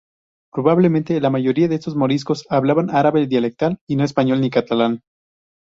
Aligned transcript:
Probablemente 0.51 1.21
la 1.21 1.29
mayoría 1.29 1.67
de 1.67 1.75
estos 1.75 1.95
moriscos 1.95 2.47
hablaban 2.49 2.89
árabe 2.89 3.27
dialectal 3.27 3.77
y 3.87 3.97
no 3.97 4.03
español 4.03 4.41
ni 4.41 4.49
catalán. 4.49 5.03